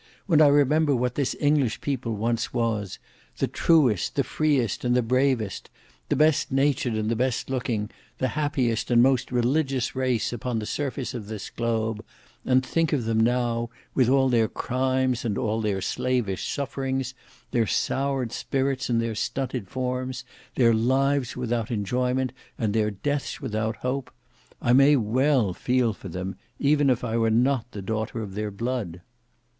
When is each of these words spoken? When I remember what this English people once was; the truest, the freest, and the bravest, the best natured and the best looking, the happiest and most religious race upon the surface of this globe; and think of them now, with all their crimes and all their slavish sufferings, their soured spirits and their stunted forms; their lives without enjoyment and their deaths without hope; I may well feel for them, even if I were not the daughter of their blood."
When 0.25 0.41
I 0.41 0.47
remember 0.47 0.95
what 0.95 1.13
this 1.13 1.35
English 1.39 1.79
people 1.79 2.15
once 2.15 2.51
was; 2.51 2.97
the 3.37 3.45
truest, 3.45 4.15
the 4.15 4.23
freest, 4.23 4.83
and 4.83 4.95
the 4.95 5.03
bravest, 5.03 5.69
the 6.09 6.15
best 6.15 6.51
natured 6.51 6.95
and 6.95 7.07
the 7.07 7.15
best 7.15 7.51
looking, 7.51 7.91
the 8.17 8.29
happiest 8.29 8.89
and 8.89 9.03
most 9.03 9.31
religious 9.31 9.95
race 9.95 10.33
upon 10.33 10.57
the 10.57 10.65
surface 10.65 11.13
of 11.13 11.27
this 11.27 11.51
globe; 11.51 12.03
and 12.43 12.65
think 12.65 12.93
of 12.93 13.05
them 13.05 13.19
now, 13.19 13.69
with 13.93 14.09
all 14.09 14.27
their 14.27 14.47
crimes 14.47 15.23
and 15.23 15.37
all 15.37 15.61
their 15.61 15.81
slavish 15.81 16.47
sufferings, 16.51 17.13
their 17.51 17.67
soured 17.67 18.31
spirits 18.31 18.89
and 18.89 18.99
their 19.03 19.13
stunted 19.13 19.67
forms; 19.69 20.23
their 20.55 20.73
lives 20.73 21.37
without 21.37 21.69
enjoyment 21.69 22.33
and 22.57 22.73
their 22.73 22.89
deaths 22.89 23.39
without 23.39 23.75
hope; 23.75 24.09
I 24.63 24.73
may 24.73 24.95
well 24.95 25.53
feel 25.53 25.93
for 25.93 26.09
them, 26.09 26.37
even 26.57 26.89
if 26.89 27.03
I 27.03 27.17
were 27.17 27.29
not 27.29 27.71
the 27.71 27.83
daughter 27.83 28.21
of 28.23 28.33
their 28.33 28.49
blood." 28.49 29.01